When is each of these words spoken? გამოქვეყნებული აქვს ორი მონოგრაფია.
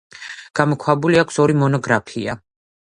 გამოქვეყნებული 0.59 1.21
აქვს 1.25 1.39
ორი 1.47 1.59
მონოგრაფია. 1.61 2.39